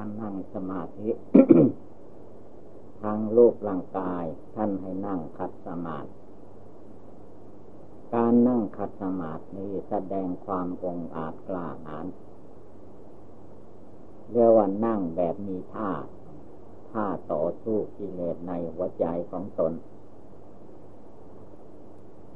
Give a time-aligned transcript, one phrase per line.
[0.00, 1.10] การนั่งสมาธิ
[3.02, 4.24] ทางรูปร่างกาย
[4.54, 6.10] ท่านให้นั่งขัดสมาธิ
[8.14, 12.06] การนั่งขัดสมาธินี้แสดงความองอาจกล้าหาญ
[14.30, 15.90] เรียกว่านั่งแบบมีท่า
[16.90, 19.72] ท่าต่อสู้กิเลสในหัวใจของตน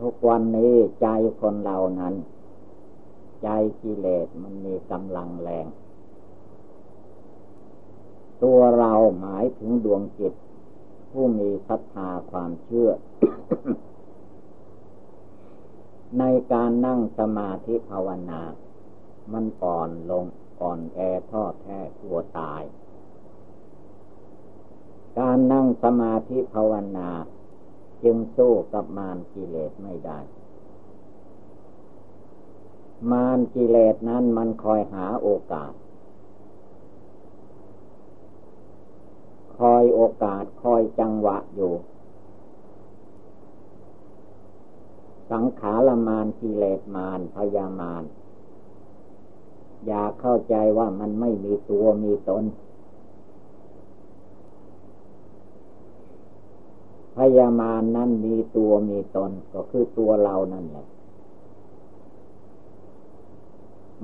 [0.01, 1.09] ทุกวันนี้ใจ
[1.41, 2.15] คนเรานั้น
[3.43, 3.49] ใจ
[3.83, 5.69] กิเลสมันมีกำลังแรง
[8.45, 10.35] ตัวเราหมายถึงดวงจิต
[11.11, 12.91] ผู้มีศรัทธาความเชื่อ
[16.19, 18.43] ในการนั่งสมาธิภาวนา
[19.33, 20.25] มันอ่อนลง
[20.61, 20.99] อ่อนแอ
[21.31, 22.63] ทอดแท้กลัวตาย
[25.19, 27.11] การนั่งสมาธิภาวนา
[28.03, 30.21] จึงสู้กับมารกิเลสไม่ได้
[33.11, 35.73] มารกิเลสนั้นมันคอยหาโอกาส
[39.63, 41.73] คอยโอกาสคอยจังหวะอยู่
[45.31, 48.03] สังขารมานกิเลสมานพยามาน
[49.87, 52.45] อย่าเข้าใจว่ามันไม่มีตัวมีตน
[57.17, 60.87] พยามานนั้นมีตัวมีตนก็คือตัวเรานั่นแหละ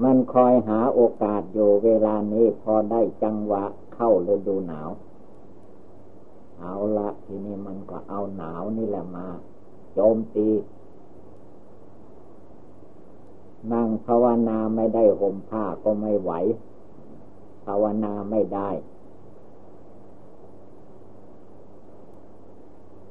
[0.03, 4.91] มันคอยหาโอกาสอยู่เวลานี้พอได้จังหวะเข้าฤดูหนาว
[6.61, 9.27] เอาละทีนี้มันก็เอาหนาวนี่แหละมา
[9.95, 10.49] โจมตี
[13.73, 16.33] นั่งภาวนาไม่ได้ห่มผ้าก็ไม่ไหว
[17.65, 18.71] ภาวนาไม่ได้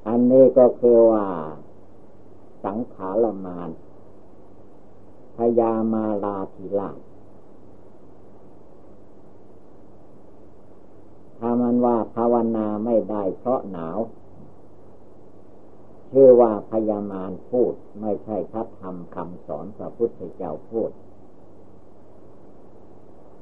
[0.08, 1.26] อันนี้ก็คือว่า
[2.66, 3.70] สังขารมาน
[5.36, 6.92] พยามาลาธิลา
[11.40, 13.98] ถ้า มันว่าภาวนาไม่ได้เพราะหนาว
[16.12, 20.92] ชื่อว่าพยามารพูดไม่ใช่พระธรรมคำสอนพระพุทธเจ้าพูด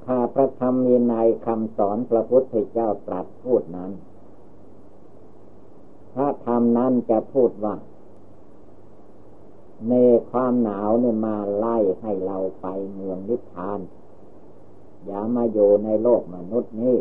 [0.06, 1.14] ถ้าพระธรรมมีใน
[1.46, 3.92] คำสอนพระพุทธเจ้าตรัสพูดนั้น
[6.14, 7.76] พระธรรมนั้นจะพูดว่า
[9.90, 9.94] ใน
[10.32, 13.80] ความหนาวเนี่ยมาไล่ให้เราไปเมืองนิพพาน
[15.06, 16.96] อย่ามาอยู่ในโลกมนุษย์นี้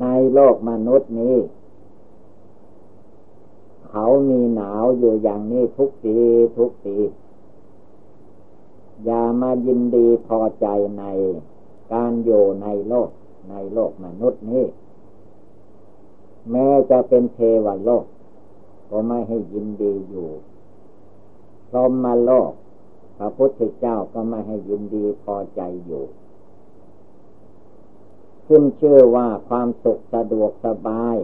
[0.00, 1.36] ในโลกมนุษย์นี้
[3.88, 6.16] เขามีหนาวอยู่อย่างนี้ทุกปี
[6.58, 6.96] ทุกปี
[9.04, 10.66] อย่ามายินดีพอใจ
[10.98, 11.04] ใน
[11.92, 13.10] การอยู่ในโลก
[13.50, 14.64] ในโลกมนุษย์นี้
[16.50, 18.04] แม้จะเป็นเทวโลก
[18.90, 20.28] ก็ไม่ให้ยินดีอยู่
[21.68, 22.52] พรหมโลก
[23.16, 26.04] พระพุทธเจ้าก็ไม่ให้ยินดีพอใจอยู่
[28.50, 31.16] ขึ้นชื่อว่าความสุขสะดวกสบาย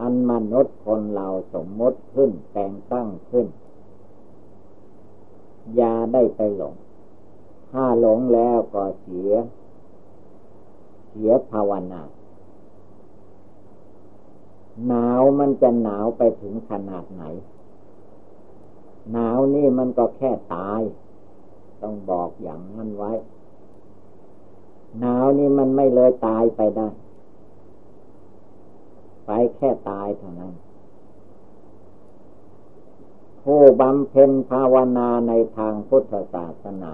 [0.00, 3.46] อันมนุษย์คนเราสมมติขึ้นแต่งตั้งขึ้น
[5.76, 6.74] อย่าได้ไปหลง
[7.70, 9.32] ถ้าหลงแล้วก็เสีย
[11.08, 12.02] เสียภาวนา
[14.86, 17.24] หนาวมันจะหนาวไปถึงขนาดไหน
[19.12, 20.80] หนาวนี่มันก็แค่ตาย
[21.82, 23.12] ต้องบอกอย่างนั้นไว้
[24.98, 26.88] หนาวนี่มันไม่เลยตายไปได้
[29.26, 30.54] ไปแค่ตายเท่านั้น
[33.42, 36.92] ผู้บำเพ็ญภาวนาในทางพุทธศาสนา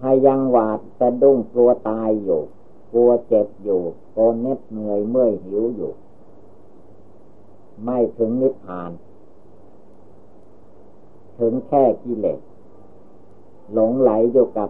[0.00, 2.42] ให้ยังหวาดสะดุ้งกลัวตายอยู่
[2.90, 3.82] กลัวเจ็บอยู่
[4.12, 5.92] โกนเน็ดเหนื่อยเมื่อยหิวอยู่
[7.84, 8.90] ไม่ถึงนิพพาน
[11.38, 12.40] ถึงแค่กิเลส
[13.72, 14.68] หลงไหลอยู่กับ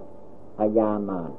[0.57, 1.31] พยามาร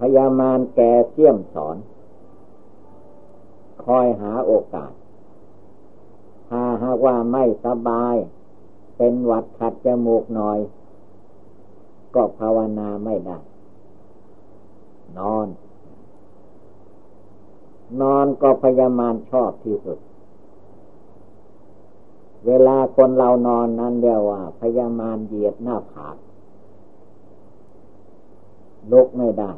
[0.00, 0.80] พยามารแก
[1.10, 1.76] เสี่ยมสอน
[3.84, 4.92] คอยหาโอกาส
[6.48, 8.14] ถ้าหากว่าไม่สบาย
[8.96, 10.58] เป็นหวัดขัดจมูกหน่อย
[12.14, 13.38] ก็ภาวนาไม่ได้
[15.18, 15.48] นอน
[18.00, 19.98] นอนก็พยามารชอบที่สุด
[22.46, 26.16] เวลาคนเรานอนนั้นเรียกว่า พยามารเหยียดหน้าผาก
[28.92, 29.52] ลุกไม่ได้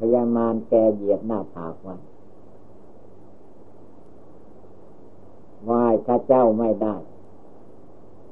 [0.00, 1.96] พยามารแกเหยียบหน้าผากไว้
[5.64, 6.96] ไหว้พระเจ้าไม่ได้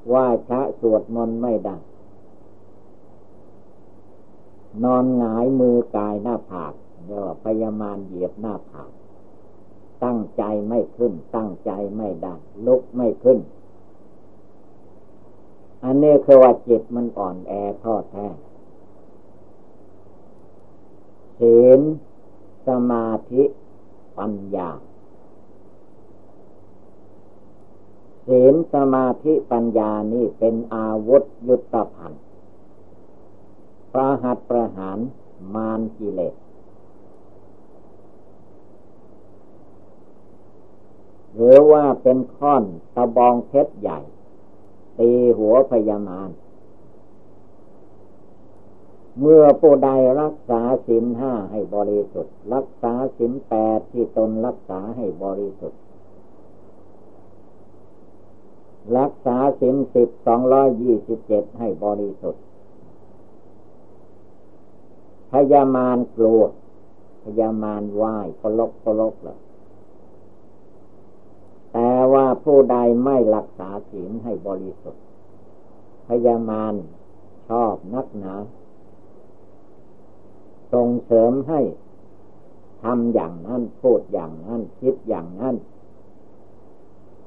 [0.08, 1.76] ไหว้พระสวดมนต์ไม่ได้
[4.84, 6.72] นอนหงายมือกายหน้าผาก
[7.04, 8.90] เรียกว่าพยามารเหยียบหน้าผาก
[10.04, 12.34] ตั้งใจไม่ขึ้น ตั้งใจไม่ได้
[12.66, 13.38] ลุกไม่ขึ้น
[15.84, 17.52] อันนี้คือว่าจิตมันอ่อนแอ
[17.84, 18.26] ทอดแท้
[21.38, 21.80] ศีล
[22.66, 23.42] สมาธิ
[24.18, 24.70] ปัญญา
[28.26, 32.22] ศีลสมาธิปัญญานี่เป็นอาวุธยุทธภัณฑ์
[33.92, 34.98] ประหัตประหาร
[35.54, 36.34] มารกิเลส
[41.34, 42.64] หรือว่าเป็นค้อน
[42.94, 44.00] ตะบองเพชรใหญ่
[44.98, 46.30] ตีหัวพยามาร
[49.20, 55.80] เมื่อผู้ใดรักษาศีลห้าให้บริสุทธิ์ รักษาศีลแปดที่ตนรักษาให้บริสุทธิ์
[58.98, 62.42] รักษาศีลสิบสองร้อยยี่สิบเจ็ดให้บริสุทธิ์
[65.32, 66.42] พยามารกลัว
[67.24, 69.38] พยามารไหว้พลกพลกเลย
[71.72, 75.04] แต่ว่าผู้ใดไม่รักษาศีลให้บริสุทธิ์
[76.08, 76.74] พยามาร
[77.48, 78.34] ชอบนักหนา
[80.72, 81.60] ส่งเสริมให้
[82.82, 85.56] ทำอย่างนั้นพูดอย่างนั้น คิดอย่างนั้น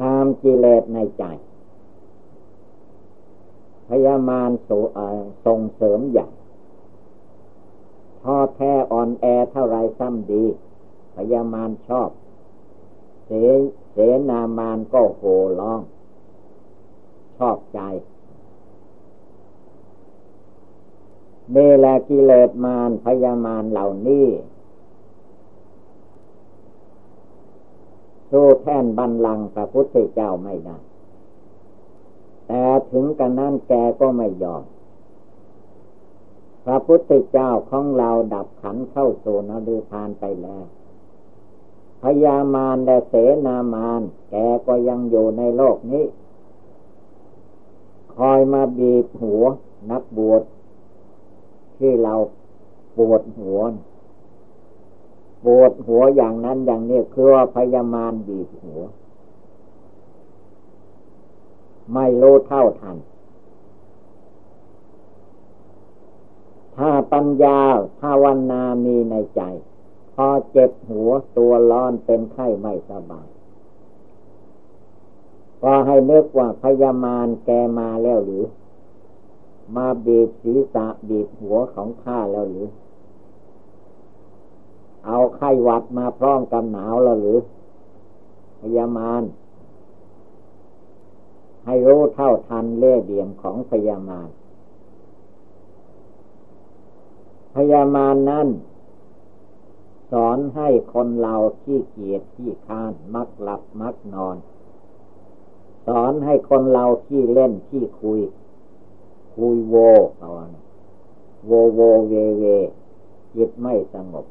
[0.01, 1.23] ตามกิเลสในใจ
[3.87, 4.71] พยามารส,
[5.45, 6.31] ส่งเสริมอย่าง
[8.21, 10.43] ทอแท้อ่อนแอเท่าไรซ้ำดี
[11.15, 12.09] พยามารชอบ
[13.25, 13.31] เส
[13.91, 13.97] เส
[14.29, 15.81] นามานก็โห่ร้อง
[17.37, 17.79] ชอบใจ
[21.51, 24.27] เมลากิเลสมารพยามารเหล่านี้
[28.31, 30.77] สู้แท่นบันลังพระพุทธเจ้าไม่ได้
[32.47, 34.63] แต่ถึงกันนั้นแกก็ไม่ยอม
[36.65, 40.65] พระพุทธเจ้าของเราดับขันเข้าสู่นรพานไปแล้ว
[42.03, 43.13] พยามารและเส
[43.45, 44.35] นามารแก
[44.67, 46.05] ก็ยังอยู่ในโลกนี้
[48.15, 49.43] คอยมาบีบหัว
[49.91, 50.41] นักบวช
[51.81, 52.13] ที่เรา
[52.97, 53.59] ปวดหัว
[55.45, 58.81] ปวดหัวอย่างนั้นอย่างนี้คือว่าพยามารบีบหัว
[61.93, 62.97] ไม่รู้เท่าทัน
[66.77, 67.59] ถ้าปัญญา
[68.01, 69.41] ภาวนามีในใจ
[70.13, 73.27] พอเจ็บหัวตัวร้อนเป็นไข้ไม่สบาย
[75.63, 77.49] ก็ให้นึกว่าพยามารแก
[77.79, 78.43] มาแล้วหรือ
[79.75, 82.67] มาบีบศีรษะบีบหัวของข้าแล้วหรือ
[85.05, 87.39] เอาไข้หวัดมาพร้อมกับหนาวแล้วหรือ
[88.61, 89.23] พยามาร
[91.65, 94.29] ให้รู้เท่าทันเล่ห์เดี่ยมของพยามาร
[97.55, 98.47] พยามารนั้น
[100.11, 104.37] สอนให้คนเราขี้เกียจขี้ค้าน มักหลับมักนอน
[105.87, 108.19] สอนให้คนเราขี้เล่นขี้คุย
[109.33, 109.75] คุยโว
[110.19, 110.29] เอา
[111.47, 111.79] โวโว
[112.09, 112.43] เวเว
[113.35, 114.25] จิตไม่สงบ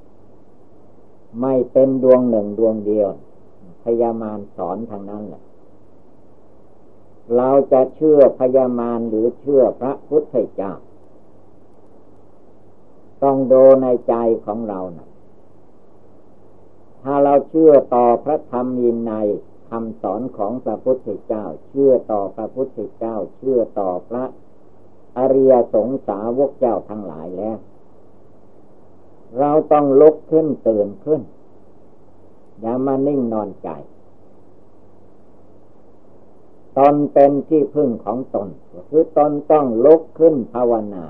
[1.41, 3.09] ไม่เป็นดวงหนึ่งดวงเดียว
[3.85, 5.43] พยามารสอนทางนั้นแหละ
[7.37, 10.73] เราจะเชื่อพยามารหรือเชื่อพระพุทธเจ้า
[13.23, 14.15] ต้องดูในใจ
[14.45, 15.09] ของเรานะ
[17.03, 19.15] ถ้าเราเชื่อต่อพระธรรมยินใน
[19.69, 24.25] คำสอนของพระพุทธเจ้า เชื่อต่อพระพุทธเจ้า เชื่อต่อพระ
[25.19, 27.57] อริยสงสาวกเจ้าทั้งหลายแล้ว
[29.39, 31.21] เราต้องลุกขึ้นตื่นขึ้น
[32.61, 33.69] อย่ามานิ่งนอนใจ
[36.79, 38.49] ตนเป็นที่พึ่งของตน
[38.89, 41.05] คือตนต้องลุกขึ้นภาวนา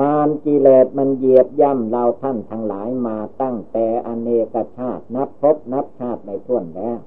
[0.00, 6.98] มารกิเลสมันเหยียบย่ำเราท่านทั้งหลายมาตั้งแต่อเนกชาตินับพบนับชาติในท่วนแล้ว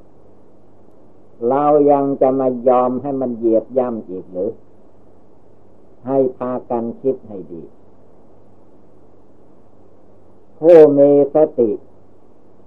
[1.50, 4.52] เรายังจะมายอมให้มันเหยียบย่ำอีกหรือ
[6.08, 7.64] ให้พากันคิดให้ดี
[10.60, 11.72] ผู้มีสติ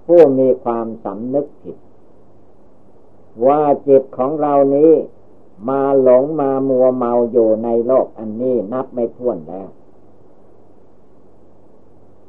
[0.05, 1.77] ผู้มีความสำนึกผิด
[3.47, 4.91] ว่าจิตของเรานี้
[5.69, 9.69] มาหลงมามัวเมาอยู่ในโลกอันนี้นับไม่ถ้วนแล้ว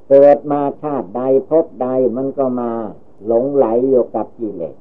[0.08, 2.72] เกิดมาชาติใดพบใดมันก็มา
[3.26, 4.76] หลงไหลอยู่กับกิเลส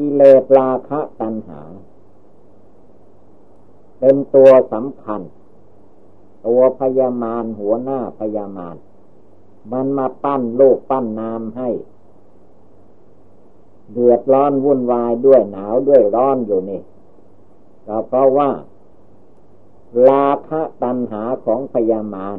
[0.00, 1.60] กิเลสราคะตัณหา
[3.98, 5.20] เป็นตัวสำคัญ
[6.46, 8.76] ตัวพยามารหัวหน้าพยามาร
[9.72, 11.70] มันมาปั้นโลกปั้นนามให้
[13.92, 16.82] เดือดร้อนวุ่นวายด้วยหนาวด้วยร้อนอยู่นี่
[17.86, 18.50] ก็เพราะว่า
[20.08, 22.38] ราคะตัณหาของพยามาร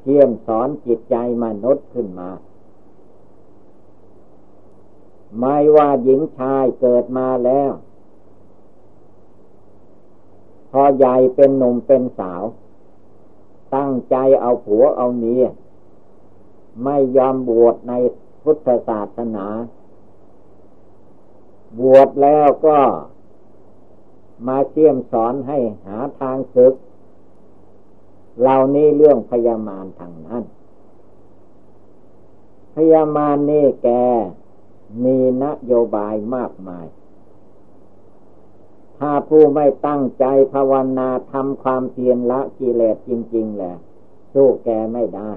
[0.00, 2.30] เที่ยมสอนจิตใจมนุษย์ขึ้นมา
[5.38, 7.72] ไม่ว่าหญิงชายเกิดมาแล้ว
[10.70, 12.42] พอใหญ่เป็นหนุ่มเป็นสาว
[13.74, 15.44] ตั้งใจเอาผัวเอาเมีย
[16.84, 17.92] ไม่ยอมบวชใน
[18.42, 19.46] พุทธศาสนา
[21.78, 22.78] บวชแล้วก็
[24.46, 26.74] มาเชี่ยมสอนให้หาทางศึก
[28.40, 30.42] เหล่านี้เรื่องพยามารทางนั้น
[32.74, 33.88] พยามารนี่แก
[35.04, 36.86] มีนโยบายมากมาย
[38.98, 43.74] ถ้าผู้ไม่ตั้งใจภาวนาทำความเพียรละกิเลสจริง ๆแหละ
[44.34, 45.30] สู้แกไม่ได้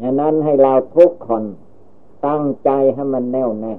[0.00, 1.44] ดังนั้นให้เราทุกคน
[2.26, 3.74] ตั้งใจให้มันแน่วแน่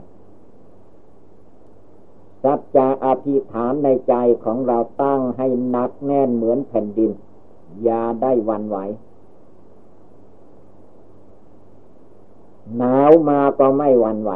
[2.44, 7.12] สัจจะอธิษฐานในใจของเราตั้งให้หนักแน่นเหมือนแผ่นดิน
[7.84, 8.78] อย่าได้วันไหว
[12.78, 14.32] หนาวมาก็ไม่หวั่นไหว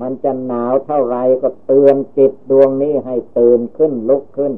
[0.00, 4.52] มันจะหนาวเท่าไรก็เตือนจิตดวงนี้ให้ตื่นขึ้นลุกขึ้น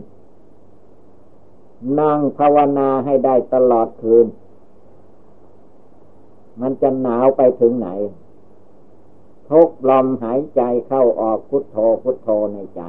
[2.01, 4.27] นั่งภาวนาให้ได้ตลอดคืน
[6.61, 7.89] มันจะหนาวไปถึงไหน
[9.51, 12.83] ทุกลมหายใจเข้าออกพุทโธพุทโธในใจ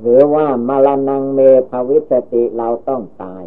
[0.00, 3.44] หรือว่ามรณงเมภวิสติเราต้องตาย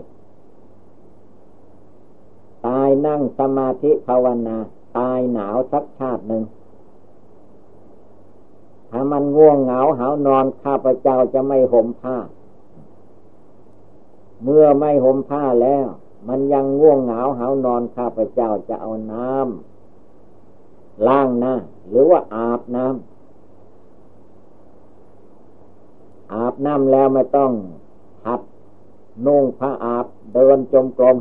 [2.88, 4.58] ายนั่งสมาธิภาวนา
[4.98, 6.44] ตายหนาวสักชาติหนึ่ง
[8.91, 12.17] ถ้ามันง่วงเหงาหานอนข้าพเจ้าจะไม่ห่มผ้า
[14.44, 15.88] เมื่อไม่ห่มผ้าแล้ว
[16.27, 21.53] มันยังง่วงเหงาหานอนข้าพเจ้าจะเอาน้ำล้างหน้า
[21.88, 22.96] หรือว่าอาบน้ำ
[26.34, 27.51] อาบน้ำแล้วไม่ต้อง
[28.27, 28.41] หัด
[29.25, 31.17] นุ่งผ้าอาบเดินจมกรม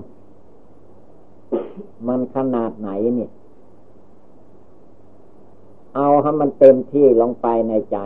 [2.07, 3.31] มันขนาดไหนเนี่ย
[5.97, 7.99] เอาให้มันเต็มที่ลงไปในใจ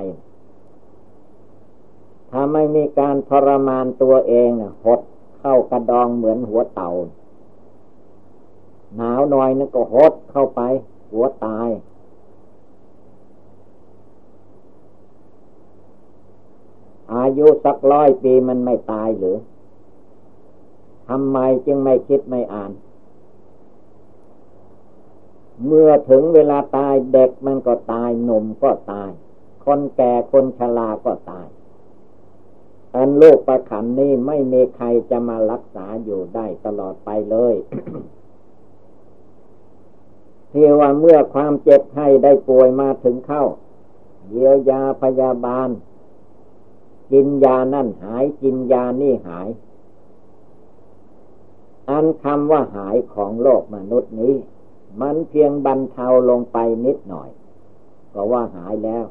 [2.31, 5.01] ถ้าไม่มีการทรมานตัวเองนะหด
[5.41, 6.91] เข้ากระดองเหมือนหัวเต่า
[8.97, 10.61] หนาวหน่อยนึงก็หดเข้าไป
[11.13, 11.69] หัวตาย
[17.15, 19.37] อายุสักร้อยปีมันไม่ตายหรือ
[21.09, 22.71] ทำไมจึงไม่คิดไม่อ่าน
[25.67, 29.11] เมื่อถึงเวลาตายเด็กมันก็ตายหนุ่มก็ตาย
[29.65, 31.49] คนแก่คนชราก็ตาย
[32.95, 37.55] อันโลกประขันนี้ไม่มีใครจะมารักษาอยู่ได้ตลอดไปเลย
[40.49, 43.45] เทียว่าเมื่อความเจ็บไข้ได้ป่วยมาถึงเข้า
[44.29, 45.69] เยียวยาพยาบาล
[47.13, 49.49] กินยานั่นหายกินยานี่หาย
[51.91, 54.35] อันคำว่าหายของโลกมนุษย์นี้
[55.01, 57.31] มันเพียงบรรเทาลงไปนิดหน่อย
[58.15, 59.05] ก็ว่าหายแล้ว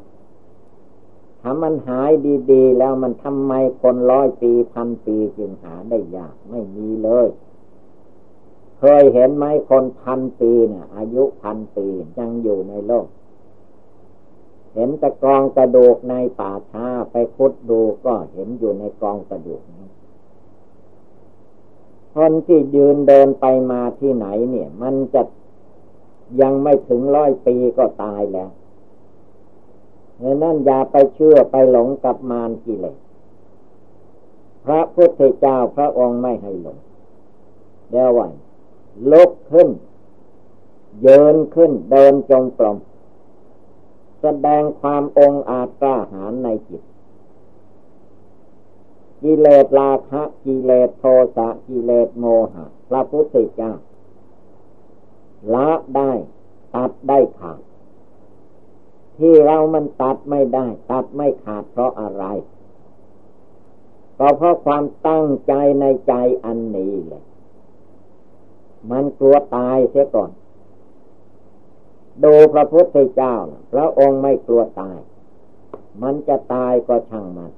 [1.42, 2.12] ถ้ามันหาย
[2.52, 7.28] ดีๆ แล้วมันทำไมคนร้อยปีพันปีจึงหาได้ยากไม่มีเลย
[8.80, 13.08] เคยเห็นไหมคนพันปีเนี่ยอายุพันปียังอยู่ในโลก
[14.74, 19.62] เห็นต่กองกระดูกในป่าช้าไปคุดดูก็เห็นอยู่ในกองกระดูก
[22.16, 25.22] คนที่ยืนเดินไปมาที่ไหนเนี่ย มันจะ
[26.42, 28.50] ยังไม่ถึงร้อยปีก็ตายแล้ว
[30.18, 32.98] เพราะนั้นอย่าไปเชื่อไปหลงกับมารกิเลส
[34.66, 36.78] พระพุทธเจ้าพระองค์ไม่ให้หลง
[37.90, 38.32] เดี๋ยววัน
[39.12, 39.70] ลุกขึ้น
[41.02, 42.78] เยินขึ้นเดินจงกรม
[44.22, 46.84] แสดงความองอาจกล้าหาญในจิต
[49.22, 51.06] กิเลสราคะกิเลสโท
[51.36, 53.74] สะกิเลสโมหะ พระพุทธเจ้า
[55.54, 56.12] ละได้
[56.76, 57.62] ตัดได้ขาด
[59.18, 62.26] ที่เรามันตัดไม่ได้ ตัดไม่ขาดเพราะอะไร
[64.20, 66.14] ก็เพราะความตั้งใจในใจ
[66.46, 67.24] อันนี้แหละ
[68.92, 70.32] มันกลัวตายเสียก่อน
[72.24, 73.36] ดูพระพุทธเจ้า
[73.74, 75.00] พระองค์ไม่กลัวตาย
[76.02, 77.52] มันจะตายก็ช่างมัน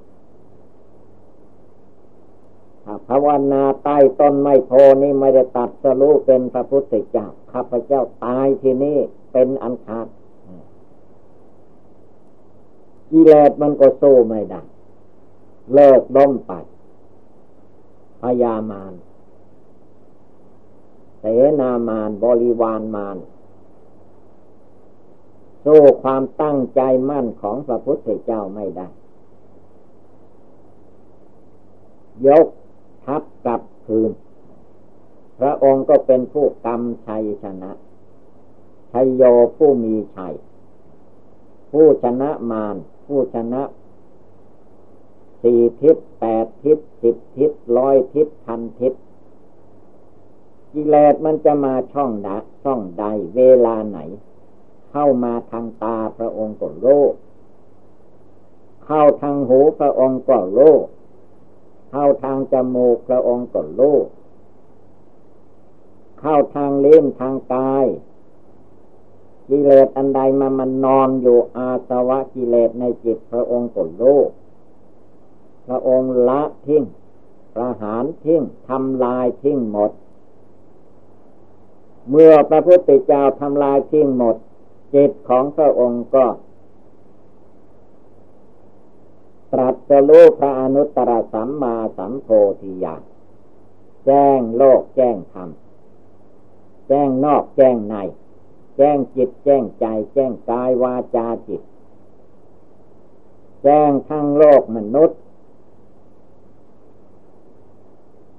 [3.08, 4.70] ภาวนาใต้ต้นไม้โพ
[5.02, 8.98] นี่ไม่ได้ตัดสรู้เป็นพระพุทธเจ้าข้าพเจ้าตายที่นี่
[9.32, 10.06] เป็นอันขาด
[13.10, 14.62] กิเลสมันก็สู้ไม่ได้
[15.74, 16.52] เลิกล้มไป
[18.22, 18.92] พยามาร
[21.20, 21.24] เส
[21.60, 23.16] นามานบริวารมาน
[25.64, 28.88] สู้ความตั้งใจมั่นของพระพุทธเจ้าไม่ได้
[32.26, 32.46] ยก
[33.04, 34.10] ทับกลับคืน
[35.38, 37.70] พระองค์ก็เป็นผู้กำชัยชนะ
[38.92, 39.22] ชัยโย
[39.56, 40.34] ผู้มีชัย
[41.70, 43.62] ผู้ชนะมาร ผู้ชนะ
[45.42, 48.92] สี่ทิศแปดทิศสิบทิศร้อยทิศพันทิศ
[50.72, 53.04] กิเลสมันจะมาช่องดะช่องใด
[53.36, 53.98] เวลาไหน
[54.90, 57.12] เข้ามาทางตาพระองค์ก็โลก
[58.84, 60.84] เข้าทางหูพระองค์ก็โลก
[61.94, 64.06] เข้าทางจมูกพระองค์ก็โลก
[66.20, 67.86] เข้าทางเล่นทางกาย
[69.48, 74.28] กิเลสอันใดมามันนอนอยู่อาสวะกิเลสในจิตพระองค์ก็โลก
[75.66, 76.84] พระองค์ละทิ้ง
[77.54, 79.92] ประหารทิ้งทำลายทิ้งหมด
[82.10, 84.36] เมื่อพระพุทธเจ้าทำลายทิ้งหมด
[84.94, 86.24] จิตของพระองค์ก็
[89.52, 92.28] ตรัสรู้พระอนุตตรสัมมาสัมโพ
[92.60, 93.02] ธิญาณ
[94.06, 95.50] แจ้งโลกแจ้งธรรม
[96.88, 97.94] แจ้งนอกแจ้งใน
[98.76, 101.62] แจ้งจิตแจ้งใจ แจ้งกายวาจาจิต
[103.62, 105.18] แจ้งทั้งโลกมนุษย์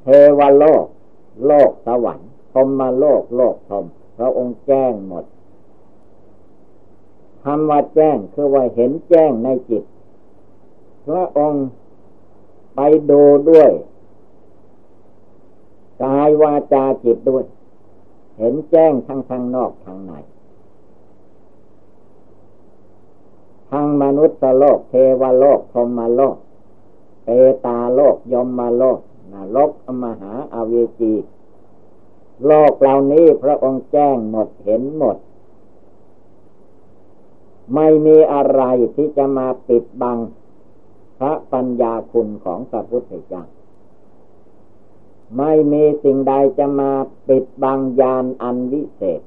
[0.03, 0.08] เท
[0.39, 0.86] วโลก
[1.48, 3.86] โลกสวรรค์พรมมาโลกโลกพรม
[4.17, 5.25] พระองค์แจ้งหมด
[7.43, 9.84] คำว่าแจ้งคือว่าเห็นแจ้งในจิต
[11.06, 11.66] พระองค์
[12.76, 12.80] ไป
[13.10, 13.72] ดูด้วย
[16.04, 17.46] กายวาจาจิตด้วย
[18.38, 20.12] เห็นแจ้งทั้งทางนอกทางใน
[23.70, 26.38] ทางมนุษย์โลก เทวโลกพรมโลก
[27.24, 27.30] เป
[27.66, 29.00] ตาโลกยมมาโลก
[29.34, 31.14] นรกอมหาอาเวจี
[32.46, 35.18] โลกเหล่านี้พระองค์แจ้งหมดเห็นหมด
[37.74, 38.62] ไม่มีอะไร
[38.96, 40.18] ที่จะมาปิดบัง
[41.24, 43.44] ระปัญญาคุณของพระพุทธเจ้า
[45.38, 46.92] ไม่มีสิ่งใดจะมา
[47.27, 49.22] ปิดบังยานอันวิเศษ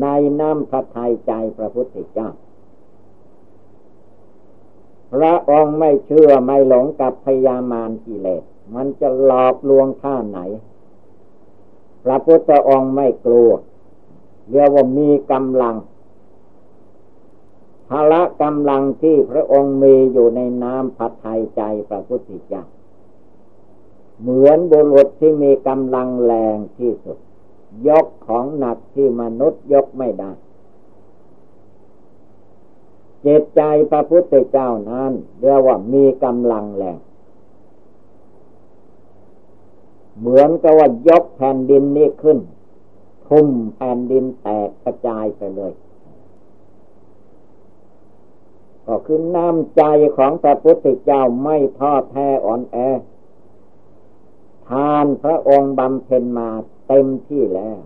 [0.00, 0.06] ใน
[0.40, 2.30] น้ำพระทัยใจพระพุทธเจ้า
[5.12, 8.42] พระองค์ไม่เชื่อไม่หลงกับพยามารกิเลส
[8.74, 10.40] มันจะหลอกลวงท่าไหน
[12.04, 13.50] พระพุทธองค์ไม่กลัว
[14.50, 15.76] เรียกว่ามีกำลัง
[17.90, 22.64] พละกำลังที่พระองค์มีอยู่ในน้ำผัดไทยใจพระพุทธเจ้า
[24.20, 27.18] เหมือนบุรุษที่มีกำลังแรงที่สุด
[27.88, 30.32] ยกของหนักที่มนุษย์ยกไม่ได้
[33.22, 36.98] เจตใจพระพุทธเจ้านั้นเรียกว่ามีกำลังแรง
[40.18, 42.38] เหมือนกับว่ายกแผ่นดินนี้ขึ้น
[43.28, 45.72] ทุ่มแผ่นดินแตกกระจายไปเลย
[48.90, 49.82] ก็คือน้ำใจ
[50.16, 52.76] ของพระพุทธเจ้าไม่ทอดแท้อ่อนแอ
[54.68, 56.48] ทานพระองค์บำเพ็ญมา
[56.88, 57.80] เต็มที่แล้ว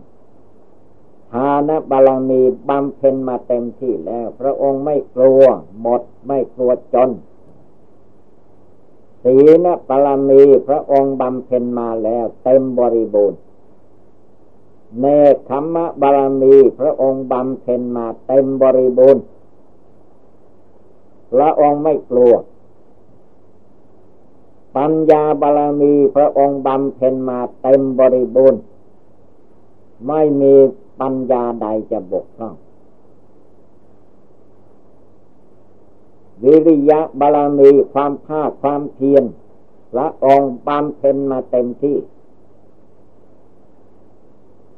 [1.32, 5.44] ทานบารมีบำเพ็ญมาเต็มที่แล้ว พระองค์ไม่กลัว
[5.80, 7.10] หมดไม่กลัวจน
[9.22, 13.38] ศีลปรมีพระองค์บำเพ็ญมาแล้วเต็มบริบูรณ์
[15.00, 19.24] เนคขมะบารมีพระองค์บำเพ็ญมาเต็มบริบูรณ์
[21.34, 22.34] พระองค์ไม่กลัว
[24.76, 28.62] ปัญญาบารมีพระองค์บำเพ็ญมาเต็มบริบูรณ์
[30.08, 30.54] ไม่มี
[31.00, 32.54] ปัญญาใดจะบกพร่อง
[36.44, 39.24] วิริยะบาลมีความภาคความเพียร
[39.92, 41.96] พระองค์บำเพ็ญมาเต็มที่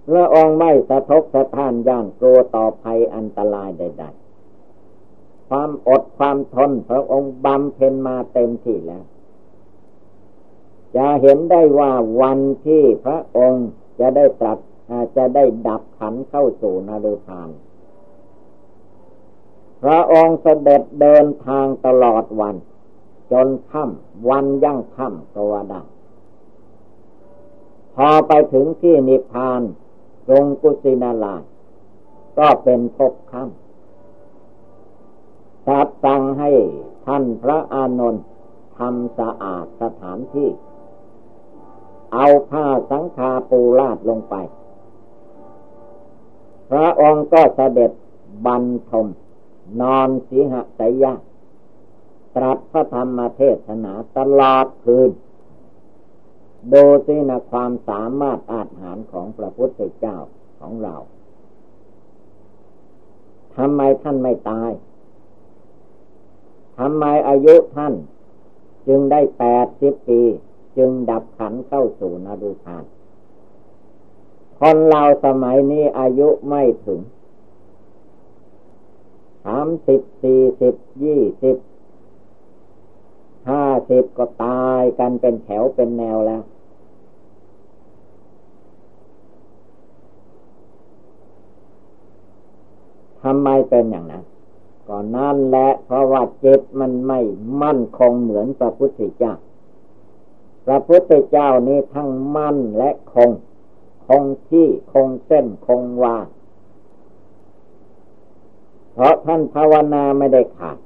[0.08, 4.25] พระองค์ไม่สะทกสะท้านย่านกลัวต่อภัยอันตรายใด ๆ
[5.48, 9.04] ความอดความทนพระองค์บำเพ็ญมาเต็มที่แล้ว
[10.96, 13.68] จะเห็นได้ว่าวันที่พระองค์
[14.00, 14.58] จะได้ตรัส
[15.16, 17.48] จะได้ดับขันเข้าสู่นรพาน
[19.82, 22.56] พระองค์เสด็จเดินทางตลอดวัน
[23.32, 25.82] จนค่ำวันยั่งค่ำก็ว่าได้
[27.94, 29.62] พอไปถึงที่นิพพาน
[30.28, 31.36] ตรงกุสินาลา
[32.38, 33.65] ก็เป็นพบค่ำ
[35.68, 36.50] ตัดสั่งให้
[37.06, 38.24] ท่านพระอานนท์
[38.78, 40.48] ทำสะอาดสถานที่
[42.14, 44.34] เอาผ้าสังฆาปูลาดลงไป
[46.70, 47.92] พระองค์ก็เสด็จ
[48.46, 49.06] บรรทม
[49.80, 51.14] นอนสีหสยะ
[52.36, 55.10] ตรัสพระธรรมเทศนาตลอดคืน
[56.72, 60.16] ดูสินะความสามารถอาจหารของพระพุทธเจ้า
[60.58, 60.94] ของเรา
[63.56, 64.70] ทำไมท่านไม่ตาย
[66.78, 67.94] ทำไมอายุท่าน
[68.86, 70.20] จึงได้แปดสิบปี
[70.76, 72.84] จึงดับขันเข้าสู่นรุทาน
[74.60, 77.00] คนเราสมัยนี้อายุไม่ถึง
[79.44, 81.56] สามสิบสี่สิบยี่สิบ
[83.50, 86.42] ห้าสิบก็ตายกันเป็นแถวเป็นแนวแล้ว
[93.22, 94.24] ทำไมเป็นอย่างนั้น
[94.88, 97.20] ก็นั่นแหละเพราะว่าจิตมันไม่
[97.62, 99.34] มั่นคงเหมือนพระพุทธเจ้า
[100.66, 103.30] พระพุทธเจ้านี้ทั้งมั่นและคง
[104.06, 106.16] คงที่คงเส้นคงวา
[108.92, 110.78] เพราะท่านภาวนาไม่ได้ขาด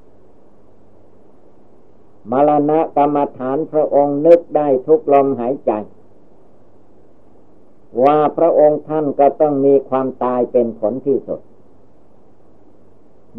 [2.31, 5.73] มรณะกรรมฐานพระองค์นึกได้ทุกลมหายใจ
[8.05, 11.41] ว่าพระองค์ท่านก็ต้องมีความตายเป็นผลที่สุด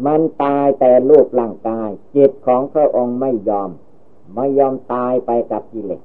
[0.06, 3.70] มันตายแต่รูปร่างกาย จิตของพระองค์ไม่ยอม
[4.34, 6.02] ไม่ยอมตายไปกับกิเลส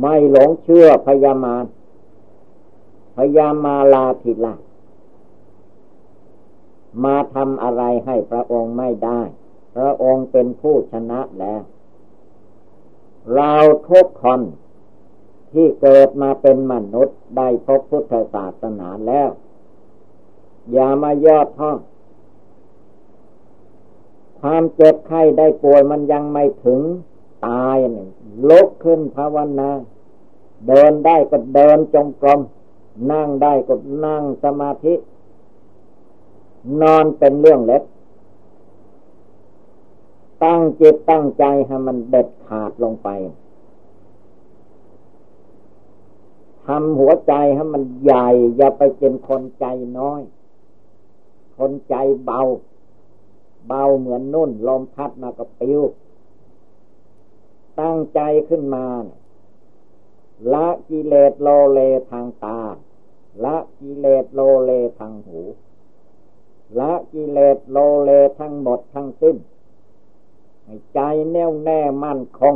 [0.00, 1.56] ไม่หลงเชื่อพยามา
[3.16, 4.54] พยามาลาทิลา
[7.04, 9.20] มาทำอะไรให้พระองค์ไม่ได้
[9.76, 11.62] พระองค์เป็นผู้ชนะแล้ว
[13.34, 13.54] เรา
[13.88, 14.40] ทุกคน
[15.52, 19.28] ที่เกิดมาเป็นมนุษย์ได้พบพุทธศาสนาแล้ว
[20.72, 21.78] อย่ามายอดท้อง
[24.40, 26.80] ความเจ็บไข้ได้ป่วยมันยังไม่ถึง
[27.46, 28.08] ตายนี่
[28.48, 29.70] ลุกขึ้นภาวนา
[30.66, 32.40] เดินได้ก็เดินจงกรม
[33.10, 33.74] นั่งได้ก็
[34.04, 34.94] นั่งสมาธิ
[36.82, 37.82] นอนเป็นเรื่องเล็ก
[40.44, 43.08] ตั้งจิตตั้งใจให้มันเด็ดขาดลงไป
[46.64, 49.66] ทำหัวใจให้มันใหญ่ อย่าไปเป็นคนใจ
[49.98, 50.20] น้อย
[51.58, 52.40] คนใจเบา
[53.66, 55.82] เบาเหมือนนุ่น ลมพัดมาก็ปิว
[57.80, 58.86] ตั้งใจขึ้นมา
[60.52, 62.58] ละกิเลสโลเลทางตา
[63.44, 65.40] ละกิเลสโลเลทางหู
[66.78, 69.36] ละกิเลสโลเลทั้งหมดทั้งสิ้น
[70.94, 72.54] ใจแน่วแน่มั่นคง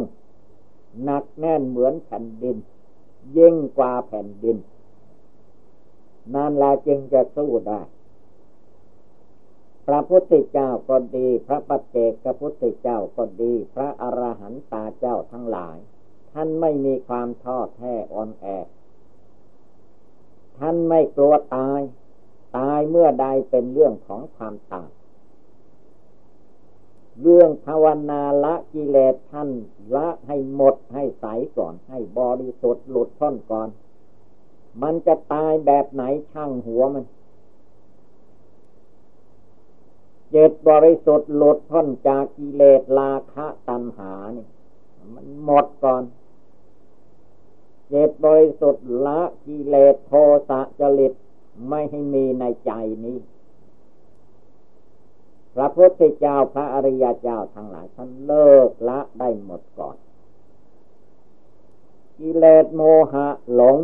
[1.03, 2.57] หนักแน่นเหมือนแผ่นดิน
[3.37, 4.57] ยิ่งกว่าแผ่นดิน
[6.35, 7.81] นั่นละจึงจะสู้ได้
[9.87, 15.77] พระพุทธเจ้าก็ดี พระปัจเจกพุทธเจ้าก็ดี พระอรหันตาเจ้าทั้งหลาย
[16.33, 18.47] ท่านไม่มีความท้อแท้อ่อนแอ
[20.59, 21.81] ท่านไม่กลัวตาย
[22.59, 24.91] ตายเมื่อใดเป็นเรื่องของความตาย
[27.21, 29.51] เรื่องภาวนาละกิเลสท่าน
[29.95, 33.69] ละให้หมดให้ใสก่อน ให้บริสุทธิ์หลุดพ้นก่อน
[34.83, 37.05] มันจะตายแบบไหนช่างหัวมัน
[40.35, 44.47] เจตบริสุทธิ์หลุดพ้นจากกิเลสราคะตัณหานี่
[45.15, 46.03] มันหมดก่อน
[47.89, 50.13] เจตบริสุทธิ์ละกิเลสโท
[50.49, 51.13] สะจริต
[51.69, 52.73] ไม่ให้มีในใจ
[53.05, 53.19] นี้
[55.55, 59.97] พระพุทธเจ้าพระอริยเจ้าทั้งหลายท่านเลิกละได้หมดก่อน
[62.19, 63.79] กิเลสโมหะหลง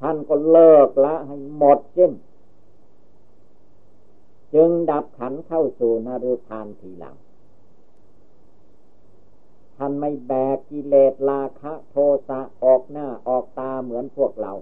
[0.00, 2.12] ท่านก็เลิกละให้หมดสิ้น
[4.54, 7.16] จึงดับขันเข้าสู่นรุพานทีหลัง
[9.76, 11.96] ท่านไม่แบกกิเลสราคะโท
[12.28, 14.52] สะออกหน้าออกตาเหมือนพวกเรา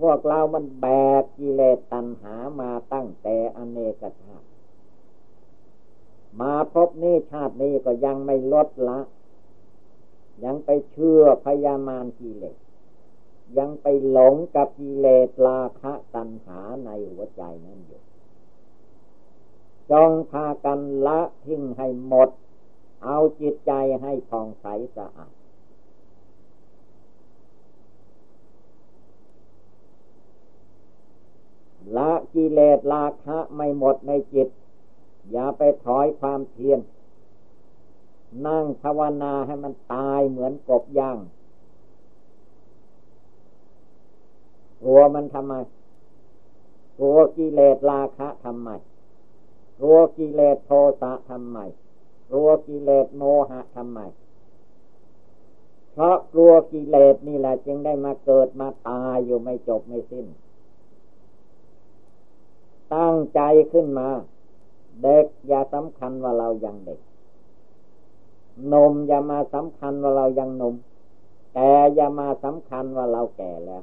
[0.00, 0.86] พวกเรามันแบ
[1.20, 4.46] กกิเลสตัณหามาตั้งแต่อเนกชาติ
[6.40, 9.00] มาพบนี้ชาตินี้ก็ยังไม่ลดละ
[10.44, 12.58] ยังไปเชื่อพยามารกิเลส
[13.58, 18.02] ยังไปหลงกับกิเลสราคะตัณหาในหัวใจนั่นอยู่
[19.90, 22.28] จงพากันละทิ้งให้หมด
[23.04, 23.72] เอาจิตใจ
[24.02, 25.32] ให้ผ่องใสสะอาด
[31.96, 34.48] ละกิเลสราคะไม่หมดในจิต
[35.30, 36.80] อย่าไปถอยความเพียร
[38.46, 41.18] นั่งภาวนาให้มันตายเหมือนกบย่าง
[44.82, 45.54] กลัวมันทำไม
[46.98, 48.70] กลัวกิเลสราคะทำไม
[49.78, 51.58] กลัวกิเลสโทสะทำไม
[52.30, 54.00] กลัวกิเลสโมหะทำไม
[55.92, 60.26] เพราะกลัวกิเลสนี่แหละจึงได้มาเกิดมาตายอยู่ไม่จบไม่สิ้น
[62.94, 63.40] ตั้งใจ
[63.72, 64.08] ขึ้นมา
[65.02, 67.00] เด็กอย่าสำคัญว่าเรายังเด็ก
[68.72, 70.74] นมอย่ามาสำคัญว่าเรายังนม
[71.54, 73.82] แก่อย่ามาสำคัญว่าเราแก่แล้ว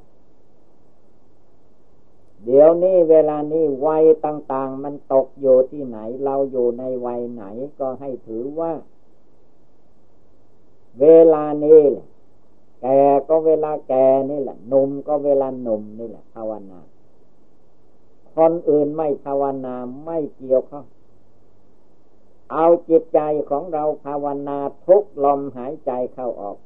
[2.42, 7.44] เดี๋ยวนี้เวลานี้วัยต่าง ๆ มันตกอยู่ที่ไหน เราอยู่ในวัยไหน
[7.78, 8.72] ก็ให้ถือว่า
[11.00, 12.06] เวลานี้แหละ
[12.82, 16.86] แก่ก็เวลาแก่นี่แหละหนุ่มก็เวลาหนุ่มนี่แหละภาวนาค
[18.36, 20.86] คนอื่นไม่ภาวนาไม่เกี่ยวข้อง
[22.52, 23.20] เอาจิตใจ
[23.50, 26.56] ของเราภาวนาทุกลมหายใจเข้าออก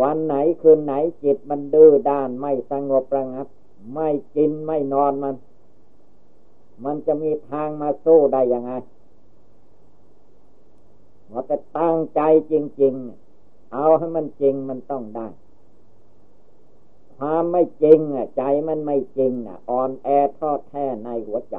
[0.00, 3.48] วันไหนคืนไหนจิตมันดื้อด้านไม่สงบระงับ
[3.94, 5.34] ไม่กินไม่นอนมัน
[6.84, 8.72] มันจะมีทางมาสู้ได้ยังไง
[11.28, 12.20] เราจะตั้งใจ
[12.52, 12.94] จริง
[13.32, 15.26] ๆ เอาให้มันจริงมันต้องได้
[17.16, 21.56] ความไม่จริงอะ ใจมันไม่จริงอะ อ่อนแอทอดแท้ในหัวใจ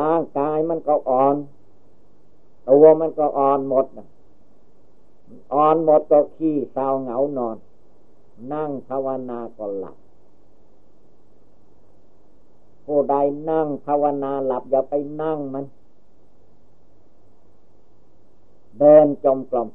[0.00, 1.36] ร่างกายมันก็อ่อน
[2.68, 3.86] ตัวมันก็อ่อนหมด
[5.52, 7.56] อ่อนหมดก็ขี้เศร้าเหงานอน
[8.52, 9.96] นั่งภาวนาก็หลับ
[12.84, 13.14] ผู้ใด
[13.50, 15.64] นั่งภาวนาหลับอย่าไปนั่งมัน
[18.78, 19.68] เดินจมกลม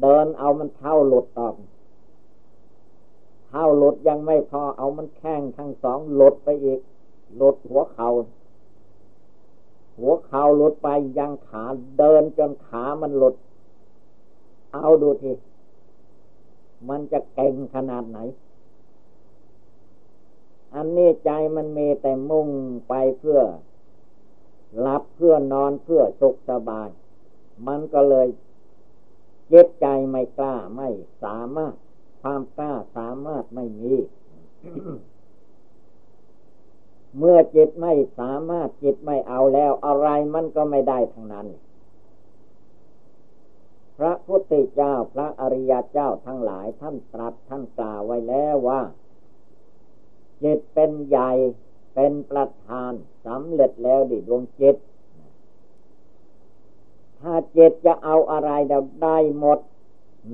[0.00, 1.54] เดินเอามันเท้าหลุดออก
[3.46, 6.80] เท้าหลุดยังไม่พอเอามันแข้งทั้งสองหลุดไปอีก
[7.36, 8.08] หลุดหัวเข่า
[9.98, 11.64] หัวเข่าหลุดไปยังขา
[11.98, 13.34] เดินจนขามันหลุด
[14.72, 15.32] เอาดูที
[16.88, 18.18] มันจะเก่งขนาดไหน
[20.74, 22.48] อันนี้ใจมันมีแต่มุ่ง
[22.88, 23.40] ไปเพื่อ
[24.80, 26.88] หลับเพื่อนอนเพื่อสุขสบาย
[27.66, 28.28] มันก็เลย
[29.48, 30.88] เจ็บใจไม่กล้าไม่
[31.22, 31.74] สามารถ
[32.20, 33.94] ความกล้าสามารถไม่มี
[37.18, 41.46] เมื่อจิตไม่สามารถจิตไม่เอาแล้ว อะไรมันก็ไม่ได้ทั้งนั้น
[43.98, 48.82] พระพุทธเจ้าพระอริยเจ้าทั้งหลายท่านตรัสท่านกล่าวไว้แล้วว่า
[50.42, 51.30] จิตเป็นใหญ่
[51.94, 52.92] เป็นประธาน
[53.26, 54.76] สำเร็จแล้วดิดวงจิต
[57.20, 58.50] ถ้าจิตจะเอาอะไร
[59.02, 59.58] ได้หมด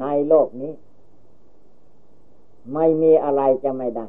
[0.00, 0.72] ในโลกนี้
[2.74, 4.06] ไม่มีอะไรจะไม่ได้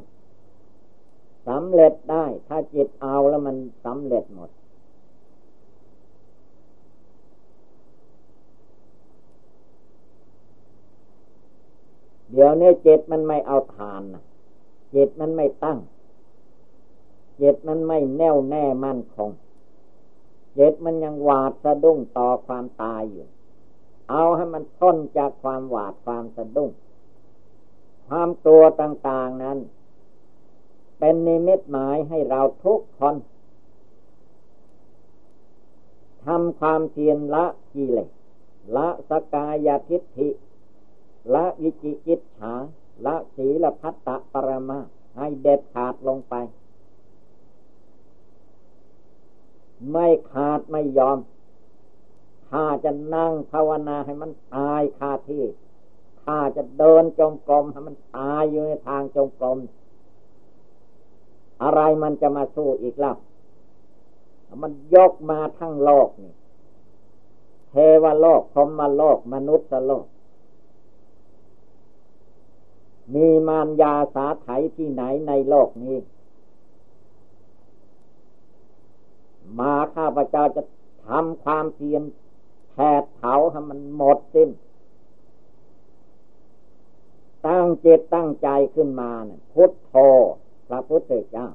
[1.48, 4.50] สำเร็จได้ ถ้าจิตเอาแล้วมันสำเร็จหมด
[12.30, 14.24] เดี๋ยวนี้จิตมันไม่เอาทานนะ
[14.94, 15.78] จิตมันไม่ตั้ง
[17.40, 19.30] จิตมันไม่แน่วแน่มั่นคง
[20.58, 23.26] จิตมันยังหวาดสะดุ้งต่อความตายอยู่
[24.10, 26.70] เอาให้มันพ้นจากความหวาดความสะดุ้ง
[28.08, 29.58] ความตัวต่าง ๆนั้น
[30.98, 33.16] เป็นนิมิตหมายให้เราทุกคน
[36.24, 38.08] ทำความเพียรละกิเลส
[38.76, 40.28] ละสกายทิฏฐิ
[41.34, 42.54] ละวิจิกิจฉา
[43.06, 44.80] ละศีลพัตตะปรมา
[45.16, 46.34] ให้เด็ดขาดลงไป
[49.90, 51.18] ไม่ขาดไม่ยอม
[52.48, 55.44] ถ้าจะนั่งภาวนาให้มันตายคาที่
[56.22, 59.58] ถ้าจะเดินจงกรมให้มันตายอยู่ในทางจงกรม
[61.62, 63.12] อะไรมันจะมาสู้อีกล่ะ
[64.62, 66.34] มันยกมาทั้งโลกนี่
[67.70, 70.06] เทวโลกพรมโลก มนุษย์โลก
[73.14, 75.96] มีมารยาสาไถที่ไหนในโลกนี้
[79.58, 80.62] มาข้าพเจ้าจะ
[81.06, 82.02] ทำความเพียร
[82.70, 84.50] แผดเผาให้มันหมดสิ้น
[87.46, 89.94] ตั้งเจตตั้งใจขึ้นมาเนี่ยพุทโธ
[90.68, 91.48] พระพุทธเจ้า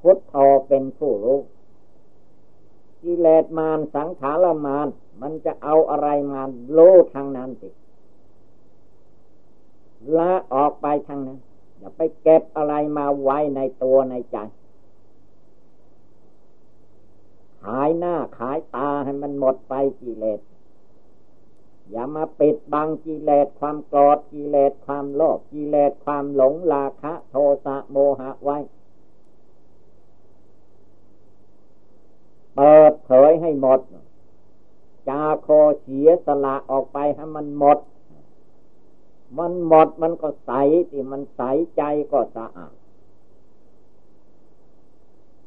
[0.00, 0.34] พุทโธ
[0.68, 1.40] เป็นผู้รู้
[3.02, 4.88] กิเลสมารสังขารมาร
[5.20, 6.42] มันจะเอาอะไรมา
[6.76, 7.70] รู้ทางนั้นสิ
[10.16, 11.38] ละออกไปทางนั้น
[11.78, 14.36] อย่าไปเก็บอะไรมาไว้ในตัวในใจ
[17.62, 20.40] ขายหน้าขายตาให้มันหมดไปกิเลส
[21.90, 28.58] อย่ามาปิดบังกิเลสความโกรธกิเลสความโลภกิเลสความหลงราคะ โทสะโมหะไว้
[32.56, 33.80] เปิดเผยให้หมด
[35.08, 35.48] จาโค
[35.80, 37.78] เสียสละออกไปให้มันหมด
[39.38, 40.50] มันหมดมันก็ใส
[40.90, 41.40] ที่มันใส
[41.76, 42.74] ใจก็สะอาด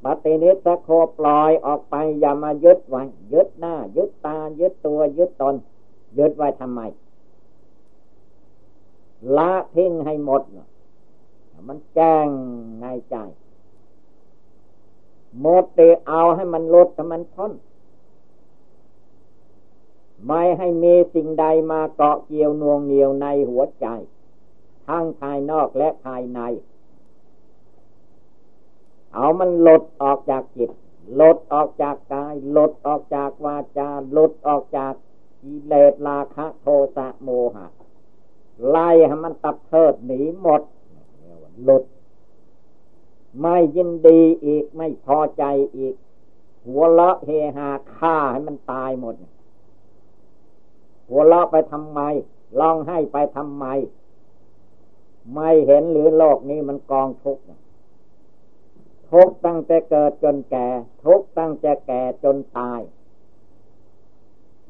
[0.04, 3.04] ปฏินิสโคปล่อยออกไปอย่ามายึดไว้
[3.34, 5.56] ยึดหน้า ยึดตา ยึดตัวยึดตน
[6.18, 6.82] ยึดไว้ทำไม
[9.38, 10.42] ละทิ้งให้หมด
[11.68, 12.28] มันแจ้ง
[12.82, 13.16] ในใจ
[15.40, 17.52] หมดเตเอาให้มันลดให้มันพ้น
[20.26, 23.88] ไม่ให้มีสิ่งใดมาเกาะเกี่ยวนวงเหนียวในหัวใจ
[24.88, 26.40] ทั้งภายนอกและภายใน
[29.14, 30.72] เอามันลดออกจากจิต
[31.22, 34.94] ลดออกจากกายลดออกจากวาจาลดออกจาก
[35.44, 37.66] กิเลสราคะโทสะโมหะ
[38.70, 40.62] ไล่ให้มันตับเทิดหนีหมด
[41.64, 41.84] หลุด
[43.40, 45.44] ไม่ยินดีอีกไม่พอใจ
[45.78, 45.96] อีก
[46.66, 49.16] หัวเราะเฮฮาฆ่าให้มันตายหมด
[51.10, 52.00] หัวเราะไปทำไม
[52.60, 53.66] ร้องให้ไปทำไม
[55.34, 57.44] ไม่เห็นหรือโลกนี้มันกองทุกข์
[59.12, 60.68] ทุกตั้งแต่เกิดจนแก่
[61.04, 62.80] ทุกตั้งแต่แก่จนตาย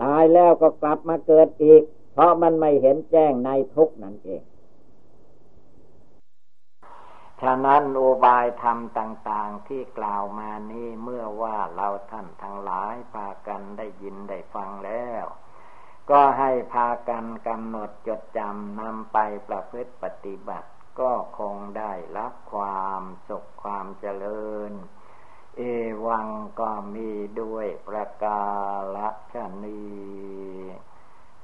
[0.02, 4.44] ตายแล้วก็กลับมาเกิดอีก เพราะมันไม่เห็นแจ้งในทุกนั่นเอง
[7.42, 15.26] ฉะนั้นอุบายธรรมต่าง ๆที่กล่าวมานี้เมื่อว่าเราท่านทั้งหลายพากันได้ยินได้ฟังแล้ว
[16.10, 24.72] ก็ให้พากันกำหนดจดจำนำไปประพฤติปฏิบัติ ก็คงได้รับความสุขความเจริญ
[25.58, 25.62] เอ
[26.06, 26.28] วัง
[26.60, 28.42] ก็มีด้วยประกา
[29.34, 29.82] รฉะนี้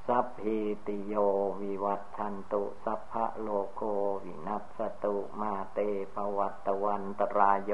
[0.07, 1.13] สัพพีติโย
[1.61, 3.81] วิวัชชันตุสัพพะโรโค
[4.23, 5.79] วินัสสะตุมาเต
[6.13, 7.73] ภะวัตวันตะราโย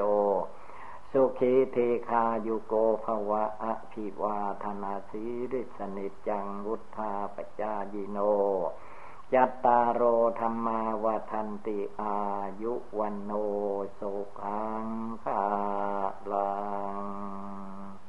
[1.10, 8.18] สุขี ทีฆายุโก ภะวะ อะภิวาทะนะสีลิสสะ นิจจังวุฑฒาปะจายิโน
[9.34, 10.02] จัตตาโร
[10.40, 12.16] ธัมมา วัฑฒันติอา
[12.62, 13.32] ยุวัณโณ
[13.98, 14.86] สุขัง
[15.22, 15.42] ภา
[16.32, 16.54] ลั
[17.02, 18.05] ง